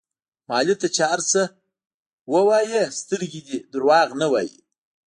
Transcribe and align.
مالې 0.47 0.75
ته 0.81 0.87
چې 0.95 1.01
هر 1.11 1.19
څه 1.31 1.41
ووايې 2.33 2.83
سترګې 2.99 3.39
دې 3.47 3.57
دروغ 3.73 4.09
نه 4.21 4.27
وايي. 4.31 4.59